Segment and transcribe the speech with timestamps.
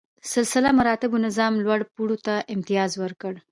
[0.33, 3.33] سلسله مراتبو نظام لوړ پوړو ته امتیاز ورکړ.